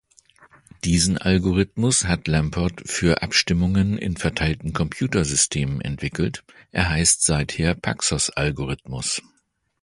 Diesen 0.83 1.19
Algorithmus 1.19 2.05
hat 2.05 2.27
Lamport 2.27 2.89
für 2.89 3.21
Abstimmungen 3.21 3.99
in 3.99 4.17
verteilten 4.17 4.73
Computersystemen 4.73 5.79
entwickelt; 5.79 6.43
er 6.71 6.89
heißt 6.89 7.23
seither 7.23 7.75
Paxos-Algorithmus. 7.75 9.21